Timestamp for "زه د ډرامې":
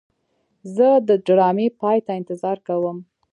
0.75-1.67